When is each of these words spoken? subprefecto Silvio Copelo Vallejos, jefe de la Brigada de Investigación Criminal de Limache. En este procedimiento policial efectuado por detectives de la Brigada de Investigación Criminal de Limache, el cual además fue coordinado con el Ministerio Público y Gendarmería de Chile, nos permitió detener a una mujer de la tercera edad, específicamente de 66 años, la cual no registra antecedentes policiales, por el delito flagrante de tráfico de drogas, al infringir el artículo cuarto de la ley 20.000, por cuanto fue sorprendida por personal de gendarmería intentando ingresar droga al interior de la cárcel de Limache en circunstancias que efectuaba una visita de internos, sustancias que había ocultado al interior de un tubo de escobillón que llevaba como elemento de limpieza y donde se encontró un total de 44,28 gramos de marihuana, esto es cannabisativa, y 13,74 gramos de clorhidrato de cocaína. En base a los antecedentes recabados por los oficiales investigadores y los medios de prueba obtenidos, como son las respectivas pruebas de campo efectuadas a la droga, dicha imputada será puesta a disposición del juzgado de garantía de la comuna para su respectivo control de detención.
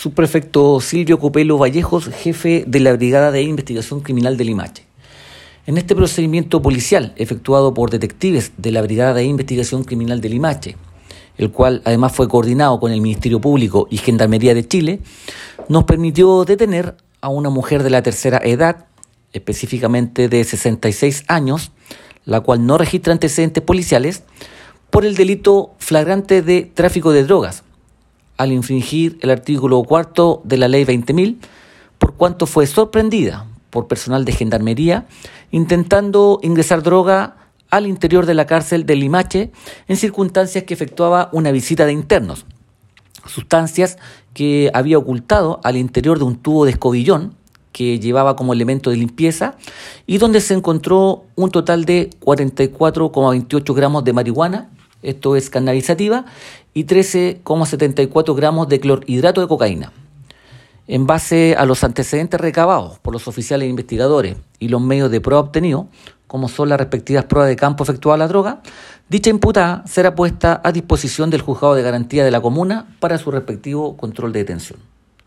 subprefecto 0.00 0.80
Silvio 0.80 1.18
Copelo 1.18 1.58
Vallejos, 1.58 2.08
jefe 2.08 2.64
de 2.66 2.80
la 2.80 2.94
Brigada 2.94 3.30
de 3.30 3.42
Investigación 3.42 4.00
Criminal 4.00 4.38
de 4.38 4.44
Limache. 4.44 4.86
En 5.66 5.76
este 5.76 5.94
procedimiento 5.94 6.62
policial 6.62 7.12
efectuado 7.16 7.74
por 7.74 7.90
detectives 7.90 8.52
de 8.56 8.72
la 8.72 8.80
Brigada 8.80 9.12
de 9.12 9.24
Investigación 9.24 9.84
Criminal 9.84 10.22
de 10.22 10.30
Limache, 10.30 10.76
el 11.36 11.50
cual 11.50 11.82
además 11.84 12.12
fue 12.12 12.28
coordinado 12.28 12.80
con 12.80 12.92
el 12.92 13.02
Ministerio 13.02 13.42
Público 13.42 13.88
y 13.90 13.98
Gendarmería 13.98 14.54
de 14.54 14.66
Chile, 14.66 15.00
nos 15.68 15.84
permitió 15.84 16.46
detener 16.46 16.94
a 17.20 17.28
una 17.28 17.50
mujer 17.50 17.82
de 17.82 17.90
la 17.90 18.02
tercera 18.02 18.40
edad, 18.42 18.86
específicamente 19.34 20.30
de 20.30 20.42
66 20.44 21.24
años, 21.28 21.72
la 22.24 22.40
cual 22.40 22.64
no 22.64 22.78
registra 22.78 23.12
antecedentes 23.12 23.62
policiales, 23.62 24.22
por 24.88 25.04
el 25.04 25.14
delito 25.14 25.74
flagrante 25.76 26.40
de 26.40 26.62
tráfico 26.62 27.12
de 27.12 27.24
drogas, 27.24 27.64
al 28.40 28.52
infringir 28.52 29.18
el 29.20 29.28
artículo 29.28 29.82
cuarto 29.82 30.40
de 30.44 30.56
la 30.56 30.66
ley 30.66 30.86
20.000, 30.86 31.36
por 31.98 32.14
cuanto 32.14 32.46
fue 32.46 32.66
sorprendida 32.66 33.44
por 33.68 33.86
personal 33.86 34.24
de 34.24 34.32
gendarmería 34.32 35.06
intentando 35.50 36.40
ingresar 36.42 36.82
droga 36.82 37.36
al 37.68 37.86
interior 37.86 38.24
de 38.24 38.32
la 38.32 38.46
cárcel 38.46 38.86
de 38.86 38.96
Limache 38.96 39.52
en 39.88 39.96
circunstancias 39.98 40.64
que 40.64 40.72
efectuaba 40.72 41.28
una 41.32 41.52
visita 41.52 41.84
de 41.84 41.92
internos, 41.92 42.46
sustancias 43.26 43.98
que 44.32 44.70
había 44.72 44.96
ocultado 44.96 45.60
al 45.62 45.76
interior 45.76 46.18
de 46.18 46.24
un 46.24 46.36
tubo 46.36 46.64
de 46.64 46.70
escobillón 46.70 47.34
que 47.72 48.00
llevaba 48.00 48.36
como 48.36 48.54
elemento 48.54 48.88
de 48.88 48.96
limpieza 48.96 49.56
y 50.06 50.16
donde 50.16 50.40
se 50.40 50.54
encontró 50.54 51.24
un 51.36 51.50
total 51.50 51.84
de 51.84 52.08
44,28 52.20 53.74
gramos 53.74 54.02
de 54.02 54.14
marihuana, 54.14 54.70
esto 55.02 55.36
es 55.36 55.50
cannabisativa, 55.50 56.24
y 56.74 56.84
13,74 56.84 58.34
gramos 58.34 58.68
de 58.68 58.80
clorhidrato 58.80 59.40
de 59.40 59.48
cocaína. 59.48 59.92
En 60.86 61.06
base 61.06 61.54
a 61.56 61.66
los 61.66 61.84
antecedentes 61.84 62.40
recabados 62.40 62.98
por 62.98 63.12
los 63.12 63.28
oficiales 63.28 63.68
investigadores 63.68 64.36
y 64.58 64.68
los 64.68 64.80
medios 64.80 65.10
de 65.10 65.20
prueba 65.20 65.40
obtenidos, 65.40 65.86
como 66.26 66.48
son 66.48 66.68
las 66.68 66.78
respectivas 66.78 67.24
pruebas 67.24 67.48
de 67.48 67.56
campo 67.56 67.84
efectuadas 67.84 68.16
a 68.16 68.24
la 68.24 68.28
droga, 68.28 68.62
dicha 69.08 69.30
imputada 69.30 69.84
será 69.86 70.14
puesta 70.14 70.60
a 70.64 70.72
disposición 70.72 71.30
del 71.30 71.42
juzgado 71.42 71.74
de 71.74 71.82
garantía 71.82 72.24
de 72.24 72.30
la 72.30 72.40
comuna 72.40 72.86
para 73.00 73.18
su 73.18 73.30
respectivo 73.30 73.96
control 73.96 74.32
de 74.32 74.40
detención. 74.40 74.89